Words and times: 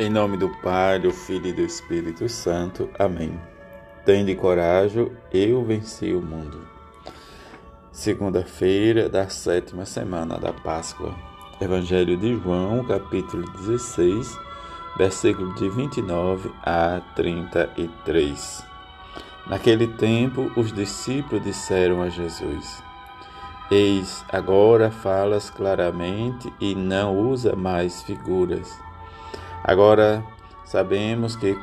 Em 0.00 0.08
nome 0.08 0.38
do 0.38 0.48
Pai, 0.48 0.98
do 0.98 1.10
Filho 1.12 1.48
e 1.48 1.52
do 1.52 1.60
Espírito 1.60 2.26
Santo. 2.26 2.88
Amém. 2.98 3.38
Tende 4.02 4.34
coragem, 4.34 5.12
eu 5.30 5.62
venci 5.62 6.14
o 6.14 6.22
mundo. 6.22 6.66
Segunda-feira 7.92 9.10
da 9.10 9.28
sétima 9.28 9.84
semana 9.84 10.38
da 10.38 10.54
Páscoa. 10.54 11.14
Evangelho 11.60 12.16
de 12.16 12.34
João, 12.34 12.82
capítulo 12.82 13.46
16, 13.58 14.38
versículo 14.96 15.54
de 15.56 15.68
29 15.68 16.50
a 16.62 17.02
33. 17.14 18.64
Naquele 19.48 19.86
tempo, 19.86 20.50
os 20.56 20.72
discípulos 20.72 21.44
disseram 21.44 22.00
a 22.00 22.08
Jesus: 22.08 22.82
Eis, 23.70 24.24
agora 24.32 24.90
falas 24.90 25.50
claramente 25.50 26.50
e 26.58 26.74
não 26.74 27.18
usa 27.18 27.54
mais 27.54 28.02
figuras 28.02 28.74
Agora 29.64 30.24
sabemos 30.64 31.36
que 31.36 31.58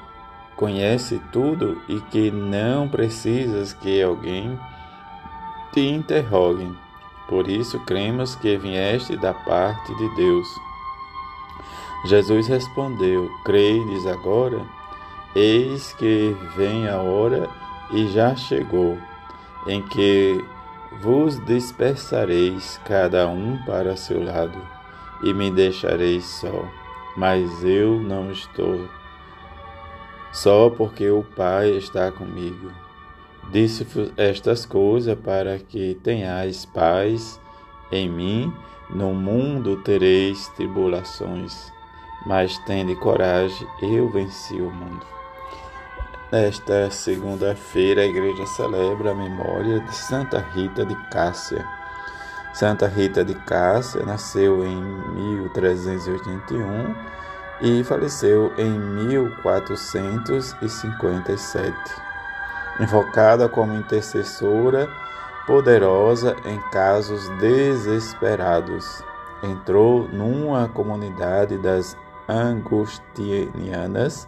conhece 0.55 1.21
tudo 1.31 1.81
e 1.87 1.99
que 2.11 2.31
não 2.31 2.87
precisas 2.89 3.73
que 3.73 4.01
alguém 4.01 4.59
te 5.71 5.81
interrogue. 5.81 6.71
Por 7.27 7.47
isso 7.49 7.79
cremos 7.81 8.35
que 8.35 8.57
vieste 8.57 9.17
da 9.17 9.33
parte 9.33 9.95
de 9.95 10.15
Deus. 10.15 10.47
Jesus 12.05 12.47
respondeu: 12.47 13.29
Credes 13.43 14.05
agora? 14.05 14.61
Eis 15.35 15.93
que 15.93 16.35
vem 16.55 16.87
a 16.87 16.97
hora 16.97 17.49
e 17.91 18.07
já 18.07 18.35
chegou, 18.35 18.97
em 19.67 19.81
que 19.81 20.43
vos 21.01 21.39
dispersareis 21.45 22.79
cada 22.85 23.27
um 23.27 23.57
para 23.65 23.95
seu 23.95 24.23
lado, 24.23 24.57
e 25.21 25.33
me 25.33 25.51
deixareis 25.51 26.25
só 26.25 26.65
mas 27.17 27.63
eu 27.65 27.99
não 27.99 28.31
estou 28.31 28.87
só 30.31 30.69
porque 30.69 31.09
o 31.09 31.23
Pai 31.35 31.71
está 31.71 32.11
comigo. 32.11 32.71
Disse 33.51 33.87
estas 34.15 34.67
coisas 34.67 35.17
para 35.17 35.57
que 35.57 35.95
tenhais 36.03 36.63
paz 36.65 37.41
em 37.91 38.07
mim. 38.07 38.53
No 38.89 39.13
mundo 39.13 39.77
tereis 39.77 40.47
tribulações, 40.49 41.73
mas 42.25 42.57
tende 42.59 42.95
coragem, 42.95 43.67
eu 43.81 44.09
venci 44.09 44.53
o 44.61 44.71
mundo. 44.71 45.05
Nesta 46.31 46.89
segunda-feira, 46.91 48.01
a 48.01 48.05
igreja 48.05 48.45
celebra 48.45 49.11
a 49.11 49.15
memória 49.15 49.79
de 49.81 49.95
Santa 49.95 50.39
Rita 50.53 50.85
de 50.85 50.95
Cássia. 51.09 51.76
Santa 52.57 52.87
Rita 52.87 53.23
de 53.23 53.35
Cássia 53.35 54.03
nasceu 54.03 54.65
em 54.65 54.81
1381 55.13 56.95
e 57.61 57.83
faleceu 57.83 58.51
em 58.57 58.79
1457. 58.79 61.75
Invocada 62.79 63.47
como 63.47 63.75
intercessora 63.75 64.89
poderosa 65.45 66.35
em 66.45 66.59
casos 66.71 67.29
desesperados, 67.37 69.03
entrou 69.43 70.07
numa 70.07 70.67
comunidade 70.67 71.59
das 71.59 71.95
Angustinianas 72.27 74.27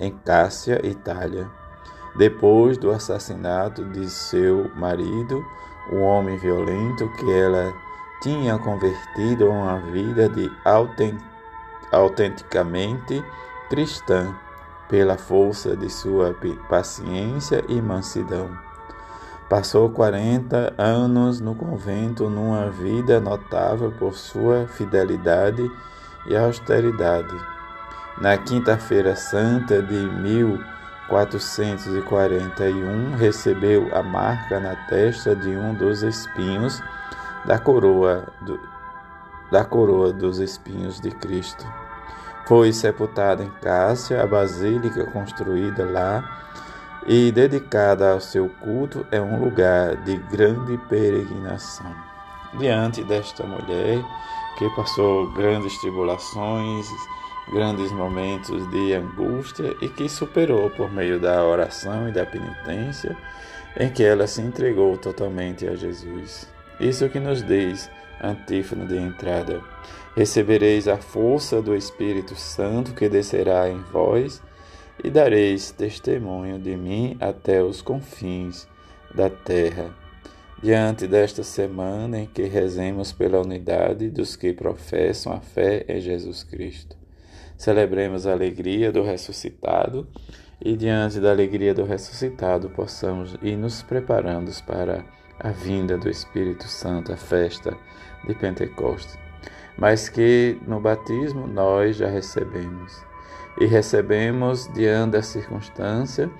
em 0.00 0.12
Cássia, 0.24 0.80
Itália. 0.82 1.46
Depois 2.16 2.78
do 2.78 2.90
assassinato 2.90 3.84
de 3.84 4.08
seu 4.08 4.70
marido, 4.74 5.44
o 5.90 5.96
homem 5.96 6.36
violento 6.36 7.08
que 7.18 7.30
ela 7.30 7.72
tinha 8.20 8.58
convertido 8.58 9.46
a 9.46 9.50
uma 9.50 9.80
vida 9.80 10.28
de 10.28 10.50
autenticamente 11.92 13.22
cristã 13.68 14.34
pela 14.88 15.16
força 15.16 15.76
de 15.76 15.90
sua 15.90 16.34
paciência 16.68 17.64
e 17.68 17.80
mansidão. 17.80 18.50
Passou 19.48 19.90
40 19.90 20.74
anos 20.76 21.40
no 21.40 21.54
convento 21.54 22.28
numa 22.28 22.68
vida 22.68 23.20
notável 23.20 23.92
por 23.92 24.14
sua 24.14 24.66
fidelidade 24.66 25.70
e 26.26 26.36
austeridade. 26.36 27.34
Na 28.20 28.36
Quinta-feira 28.36 29.14
Santa 29.14 29.80
de 29.82 29.94
1000 29.94 30.58
441 31.08 33.16
recebeu 33.16 33.94
a 33.94 34.02
marca 34.02 34.58
na 34.58 34.74
testa 34.86 35.36
de 35.36 35.50
um 35.50 35.74
dos 35.74 36.02
espinhos 36.02 36.82
da 37.44 37.58
coroa 37.58 38.26
do, 38.42 38.58
da 39.50 39.64
coroa 39.64 40.12
dos 40.12 40.38
espinhos 40.38 41.00
de 41.00 41.10
Cristo. 41.10 41.66
Foi 42.46 42.72
sepultada 42.72 43.42
em 43.42 43.50
Cássia, 43.60 44.22
a 44.22 44.26
basílica 44.26 45.04
construída 45.06 45.84
lá 45.84 46.24
e 47.06 47.30
dedicada 47.30 48.12
ao 48.12 48.20
seu 48.20 48.48
culto 48.48 49.06
é 49.12 49.20
um 49.20 49.42
lugar 49.42 49.96
de 49.96 50.16
grande 50.16 50.78
peregrinação. 50.88 51.94
Diante 52.58 53.04
desta 53.04 53.44
mulher 53.44 54.02
que 54.58 54.68
passou 54.70 55.30
grandes 55.32 55.78
tribulações, 55.80 56.86
grandes 57.52 57.92
momentos 57.92 58.68
de 58.70 58.94
angústia 58.94 59.76
e 59.80 59.88
que 59.88 60.08
superou 60.08 60.70
por 60.70 60.90
meio 60.92 61.20
da 61.20 61.44
oração 61.44 62.08
e 62.08 62.12
da 62.12 62.26
penitência, 62.26 63.16
em 63.78 63.90
que 63.90 64.02
ela 64.02 64.26
se 64.26 64.40
entregou 64.40 64.96
totalmente 64.96 65.66
a 65.66 65.74
Jesus. 65.74 66.48
Isso 66.80 67.08
que 67.08 67.20
nos 67.20 67.42
diz 67.42 67.90
antífona 68.22 68.84
de 68.84 68.96
entrada: 68.96 69.60
Recebereis 70.16 70.88
a 70.88 70.96
força 70.96 71.62
do 71.62 71.74
Espírito 71.74 72.34
Santo 72.34 72.94
que 72.94 73.08
descerá 73.08 73.68
em 73.68 73.80
vós 73.92 74.42
e 75.02 75.10
dareis 75.10 75.70
testemunho 75.70 76.58
de 76.58 76.76
mim 76.76 77.16
até 77.20 77.62
os 77.62 77.82
confins 77.82 78.66
da 79.14 79.30
terra. 79.30 79.94
Diante 80.62 81.06
desta 81.06 81.42
semana 81.42 82.20
em 82.20 82.26
que 82.26 82.44
rezemos 82.44 83.12
pela 83.12 83.40
unidade 83.40 84.08
dos 84.08 84.36
que 84.36 84.54
professam 84.54 85.34
a 85.34 85.40
fé 85.40 85.84
em 85.86 86.00
Jesus 86.00 86.42
Cristo. 86.42 87.05
Celebremos 87.56 88.26
a 88.26 88.32
alegria 88.32 88.92
do 88.92 89.02
ressuscitado 89.02 90.06
e, 90.60 90.76
diante 90.76 91.20
da 91.20 91.30
alegria 91.30 91.72
do 91.72 91.84
ressuscitado, 91.84 92.68
possamos 92.70 93.36
ir 93.42 93.56
nos 93.56 93.82
preparando 93.82 94.50
para 94.64 95.04
a 95.38 95.50
vinda 95.50 95.96
do 95.96 96.08
Espírito 96.08 96.64
Santo, 96.64 97.12
a 97.12 97.16
festa 97.16 97.76
de 98.26 98.34
Pentecostes. 98.34 99.18
Mas 99.76 100.08
que 100.08 100.58
no 100.66 100.80
batismo 100.80 101.46
nós 101.46 101.96
já 101.96 102.08
recebemos. 102.08 103.04
E 103.58 103.66
recebemos, 103.66 104.70
diante 104.74 105.12
da 105.12 105.22
circunstância, 105.22 106.30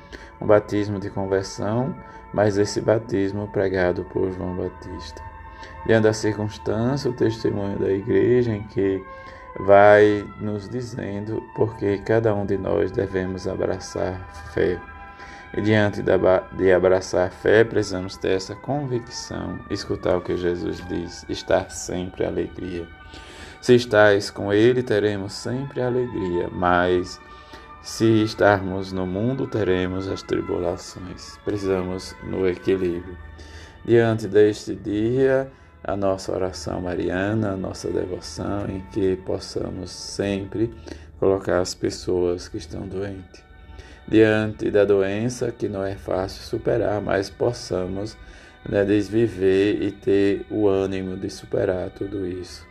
um 0.40 0.46
batismo 0.46 0.98
de 0.98 1.08
conversão, 1.10 1.94
mas 2.32 2.58
esse 2.58 2.80
batismo 2.80 3.48
pregado 3.48 4.04
por 4.04 4.30
João 4.32 4.56
Batista. 4.56 5.22
Diante 5.86 6.04
da 6.04 6.12
circunstância, 6.12 7.10
o 7.10 7.14
testemunho 7.14 7.78
da 7.78 7.90
igreja 7.90 8.52
em 8.52 8.62
que 8.64 9.02
vai 9.58 10.24
nos 10.40 10.68
dizendo 10.68 11.42
porque 11.54 11.98
cada 11.98 12.34
um 12.34 12.44
de 12.44 12.58
nós 12.58 12.90
devemos 12.90 13.46
abraçar 13.46 14.20
fé. 14.52 14.80
E 15.56 15.60
diante 15.62 16.02
de 16.02 16.72
abraçar 16.72 17.30
fé, 17.30 17.64
precisamos 17.64 18.16
ter 18.16 18.32
essa 18.32 18.54
convicção, 18.54 19.58
escutar 19.70 20.16
o 20.16 20.20
que 20.20 20.36
Jesus 20.36 20.84
diz, 20.86 21.24
estar 21.28 21.70
sempre 21.70 22.26
alegria. 22.26 22.86
Se 23.60 23.74
estáis 23.74 24.30
com 24.30 24.52
Ele, 24.52 24.82
teremos 24.82 25.32
sempre 25.32 25.80
alegria, 25.80 26.48
mas 26.52 27.18
se 27.80 28.22
estarmos 28.22 28.92
no 28.92 29.06
mundo, 29.06 29.46
teremos 29.46 30.08
as 30.08 30.22
tribulações. 30.22 31.38
Precisamos 31.44 32.14
no 32.22 32.46
equilíbrio. 32.46 33.16
Diante 33.84 34.28
deste 34.28 34.74
dia, 34.74 35.50
a 35.86 35.96
nossa 35.96 36.32
oração 36.32 36.80
mariana, 36.80 37.52
a 37.52 37.56
nossa 37.56 37.88
devoção, 37.88 38.66
em 38.68 38.80
que 38.90 39.14
possamos 39.18 39.92
sempre 39.92 40.74
colocar 41.20 41.60
as 41.60 41.74
pessoas 41.74 42.48
que 42.48 42.56
estão 42.56 42.88
doentes. 42.88 43.40
Diante 44.08 44.68
da 44.68 44.84
doença, 44.84 45.52
que 45.52 45.68
não 45.68 45.84
é 45.84 45.94
fácil 45.94 46.42
superar, 46.42 47.00
mas 47.00 47.30
possamos 47.30 48.16
né, 48.68 48.84
desviver 48.84 49.80
e 49.80 49.92
ter 49.92 50.44
o 50.50 50.66
ânimo 50.66 51.16
de 51.16 51.30
superar 51.30 51.90
tudo 51.90 52.26
isso. 52.26 52.66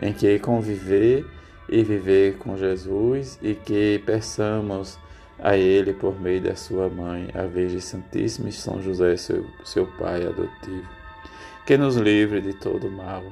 Em 0.00 0.12
que 0.12 0.38
conviver 0.38 1.26
e 1.68 1.82
viver 1.82 2.38
com 2.38 2.56
Jesus 2.56 3.40
e 3.42 3.56
que 3.56 4.00
peçamos 4.06 5.00
a 5.40 5.56
Ele 5.56 5.92
por 5.92 6.20
meio 6.20 6.40
da 6.40 6.54
sua 6.54 6.88
mãe, 6.88 7.28
a 7.34 7.42
Virgem 7.42 7.80
Santíssima 7.80 8.48
e 8.48 8.52
São 8.52 8.80
José, 8.80 9.16
seu, 9.16 9.44
seu 9.64 9.84
pai 9.98 10.24
adotivo 10.24 11.01
que 11.66 11.76
nos 11.76 11.96
livre 11.96 12.40
de 12.40 12.54
todo 12.54 12.90
mal 12.90 13.24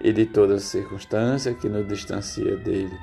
e 0.00 0.12
de 0.12 0.26
toda 0.26 0.58
circunstância 0.58 1.54
que 1.54 1.68
nos 1.68 1.88
distancia 1.88 2.56
dele, 2.56 2.96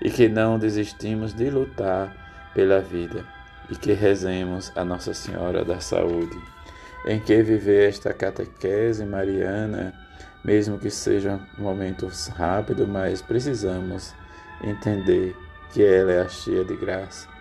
e 0.00 0.10
que 0.10 0.28
não 0.28 0.58
desistimos 0.58 1.34
de 1.34 1.50
lutar 1.50 2.52
pela 2.54 2.80
vida, 2.80 3.26
e 3.70 3.76
que 3.76 3.92
rezemos 3.92 4.72
a 4.76 4.84
Nossa 4.84 5.12
Senhora 5.12 5.64
da 5.64 5.80
Saúde, 5.80 6.38
em 7.06 7.18
que 7.20 7.42
viver 7.42 7.88
esta 7.88 8.12
catequese 8.12 9.04
mariana, 9.04 9.92
mesmo 10.44 10.78
que 10.78 10.90
seja 10.90 11.40
um 11.58 11.62
momento 11.62 12.08
rápido, 12.36 12.86
mas 12.86 13.20
precisamos 13.20 14.14
entender 14.62 15.34
que 15.72 15.82
ela 15.82 16.12
é 16.12 16.20
a 16.20 16.28
cheia 16.28 16.64
de 16.64 16.76
graça. 16.76 17.33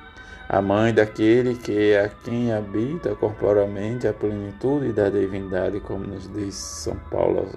A 0.49 0.61
mãe 0.61 0.93
daquele 0.93 1.55
que 1.55 1.91
é 1.91 2.05
a 2.05 2.09
quem 2.09 2.53
habita 2.53 3.15
corporalmente 3.15 4.07
a 4.07 4.13
plenitude 4.13 4.91
da 4.91 5.09
divindade, 5.09 5.79
como 5.79 6.05
nos 6.05 6.31
diz 6.31 6.55
São 6.55 6.95
Paulo 7.09 7.47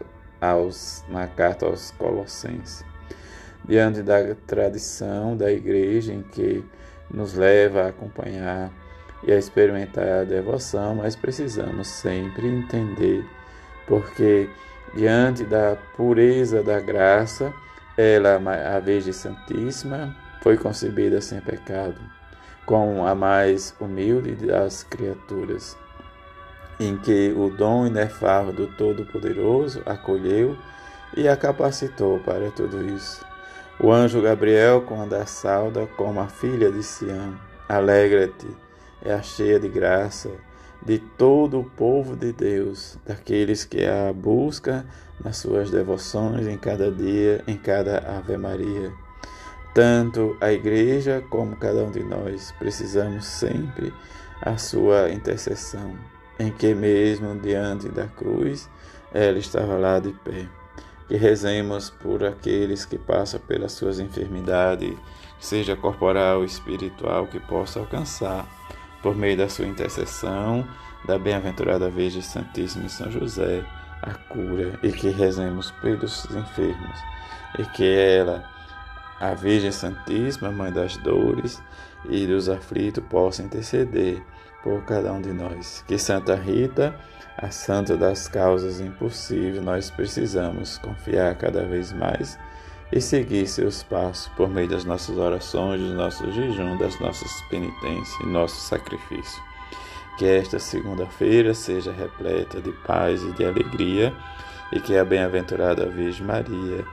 aos, 0.41 1.05
na 1.09 1.27
carta 1.27 1.67
aos 1.67 1.91
Colossenses. 1.93 2.85
Diante 3.65 4.03
da 4.03 4.35
tradição 4.47 5.37
da 5.37 5.51
igreja 5.51 6.13
em 6.13 6.23
que 6.23 6.65
nos 7.11 7.35
leva 7.35 7.83
a 7.83 7.89
acompanhar 7.89 8.71
e 9.25 9.33
a 9.33 9.37
experimentar 9.37 10.07
a 10.21 10.25
devoção, 10.25 10.97
mas 10.97 11.17
precisamos 11.17 11.89
sempre 11.89 12.47
entender, 12.47 13.25
porque 13.87 14.49
diante 14.95 15.45
da 15.45 15.77
pureza 15.97 16.63
da 16.63 16.79
graça, 16.79 17.53
ela, 17.97 18.37
a 18.75 18.79
Virgem 18.79 19.13
Santíssima, 19.13 20.15
foi 20.43 20.57
concebida 20.57 21.21
sem 21.21 21.41
pecado, 21.41 21.97
como 22.67 23.07
a 23.07 23.15
mais 23.15 23.75
humilde 23.81 24.35
das 24.35 24.83
criaturas, 24.83 25.77
em 26.81 26.97
que 26.99 27.33
o 27.37 27.49
dom 27.49 27.87
inefável 27.87 28.53
do 28.53 28.67
Todo-Poderoso 28.67 29.81
acolheu 29.87 30.57
e 31.17 31.29
a 31.29 31.37
capacitou 31.37 32.19
para 32.19 32.51
tudo 32.51 32.85
isso. 32.85 33.25
O 33.79 33.93
anjo 33.93 34.21
Gabriel, 34.21 34.83
quando 34.83 35.15
a 35.15 35.25
sauda 35.27 35.87
como 35.97 36.19
a 36.19 36.27
filha 36.27 36.71
de 36.73 36.83
Sião, 36.83 37.39
alegra-te, 37.69 38.49
é 39.03 39.13
a 39.13 39.23
cheia 39.23 39.61
de 39.61 39.69
graça, 39.69 40.31
de 40.85 40.99
todo 40.99 41.61
o 41.61 41.65
povo 41.65 42.17
de 42.17 42.33
Deus, 42.33 42.99
daqueles 43.07 43.65
que 43.65 43.85
a 43.85 44.13
busca 44.13 44.85
nas 45.23 45.37
suas 45.37 45.71
devoções 45.71 46.47
em 46.47 46.59
cada 46.59 46.91
dia, 46.91 47.43
em 47.47 47.57
cada 47.57 47.99
Ave 47.99 48.37
Maria. 48.37 49.06
Tanto 49.77 50.39
a 50.41 50.51
igreja 50.51 51.23
como 51.29 51.55
cada 51.55 51.85
um 51.85 51.91
de 51.91 52.03
nós 52.03 52.51
precisamos 52.59 53.27
sempre 53.27 53.93
a 54.41 54.57
sua 54.57 55.11
intercessão, 55.11 55.95
em 56.39 56.51
que 56.51 56.75
mesmo 56.75 57.39
diante 57.39 57.91
da 57.91 58.07
cruz 58.07 58.71
ela 59.13 59.39
estava 59.39 59.77
lá 59.77 59.99
de 59.99 60.13
pé. 60.13 60.49
Que 61.07 61.19
rezemos 61.19 61.91
por 61.91 62.25
aqueles 62.25 62.87
que 62.87 62.97
passam 62.97 63.39
pelas 63.41 63.73
suas 63.73 64.01
enfermidades, 64.01 64.97
seja 65.39 65.77
corporal 65.77 66.39
ou 66.39 66.45
espiritual, 66.47 67.27
que 67.27 67.39
possa 67.39 67.79
alcançar 67.79 68.49
por 69.03 69.15
meio 69.15 69.37
da 69.37 69.47
sua 69.47 69.67
intercessão, 69.67 70.67
da 71.05 71.19
bem-aventurada 71.19 71.91
Virgem 71.91 72.23
Santíssima 72.23 72.87
e 72.87 72.89
São 72.89 73.11
José, 73.11 73.63
a 74.01 74.15
cura 74.15 74.81
e 74.83 74.91
que 74.91 75.11
rezemos 75.11 75.71
pelos 75.83 76.25
enfermos 76.31 76.99
e 77.59 77.65
que 77.67 77.85
ela, 77.85 78.56
a 79.21 79.35
Virgem 79.35 79.73
Santíssima, 79.73 80.51
Mãe 80.51 80.73
das 80.73 80.97
Dores 80.99 81.63
e 82.09 82.27
dos 82.27 82.49
aflitos, 82.49 83.03
possa 83.09 83.43
interceder 83.43 84.23
por 84.63 84.83
cada 84.85 85.13
um 85.13 85.21
de 85.21 85.33
nós. 85.33 85.85
Que 85.87 85.99
Santa 85.99 86.35
Rita, 86.35 86.95
a 87.39 87.51
santa 87.51 87.97
das 87.97 88.29
causas 88.29 88.81
impossíveis, 88.81 89.63
nós 89.63 89.91
precisamos 89.91 90.79
confiar 90.79 91.37
cada 91.37 91.65
vez 91.65 91.93
mais 91.93 92.39
e 92.93 93.01
seguir 93.01 93.47
seus 93.47 93.83
passos 93.83 94.29
por 94.37 94.49
meio 94.49 94.69
das 94.69 94.85
nossas 94.85 95.17
orações, 95.17 95.81
dos 95.81 95.95
nossos 95.95 96.35
jejuns, 96.35 96.79
das 96.79 96.99
nossas 97.01 97.43
penitências 97.43 98.21
e 98.21 98.27
nosso 98.27 98.57
sacrifício. 98.57 99.43
Que 100.19 100.25
esta 100.25 100.59
segunda-feira 100.59 101.53
seja 101.53 101.93
repleta 101.93 102.61
de 102.61 102.73
paz 102.87 103.23
e 103.23 103.33
de 103.33 103.45
alegria 103.45 104.15
e 104.73 104.81
que 104.81 104.97
a 104.97 105.05
bem-aventurada 105.05 105.87
Virgem 105.87 106.27
Maria 106.27 106.85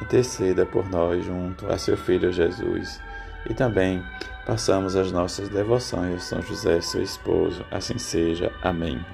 interceda 0.00 0.64
por 0.64 0.88
nós 0.88 1.24
junto 1.24 1.66
a 1.66 1.78
seu 1.78 1.96
Filho 1.96 2.32
Jesus. 2.32 3.00
E 3.48 3.54
também 3.54 4.02
passamos 4.46 4.96
as 4.96 5.12
nossas 5.12 5.48
devoções 5.48 6.14
a 6.14 6.18
São 6.20 6.42
José, 6.42 6.80
seu 6.80 7.02
esposo. 7.02 7.64
Assim 7.70 7.98
seja. 7.98 8.52
Amém. 8.62 9.04